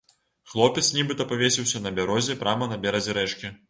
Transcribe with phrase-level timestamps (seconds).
[0.53, 3.59] Хлопец нібыта павесіўся на бярозе прама на беразе рэчкі.